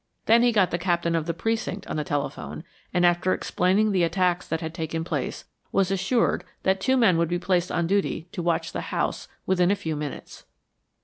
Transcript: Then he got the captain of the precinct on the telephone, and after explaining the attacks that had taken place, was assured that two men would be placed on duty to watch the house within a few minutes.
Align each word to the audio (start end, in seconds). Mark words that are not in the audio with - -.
Then 0.25 0.41
he 0.41 0.51
got 0.51 0.71
the 0.71 0.79
captain 0.79 1.13
of 1.13 1.27
the 1.27 1.33
precinct 1.35 1.85
on 1.85 1.95
the 1.95 2.03
telephone, 2.03 2.63
and 2.91 3.05
after 3.05 3.35
explaining 3.35 3.91
the 3.91 4.01
attacks 4.01 4.47
that 4.47 4.59
had 4.59 4.73
taken 4.73 5.03
place, 5.03 5.45
was 5.71 5.91
assured 5.91 6.43
that 6.63 6.81
two 6.81 6.97
men 6.97 7.19
would 7.19 7.29
be 7.29 7.37
placed 7.37 7.71
on 7.71 7.85
duty 7.85 8.27
to 8.31 8.41
watch 8.41 8.71
the 8.71 8.81
house 8.89 9.27
within 9.45 9.69
a 9.69 9.75
few 9.75 9.95
minutes. 9.95 10.45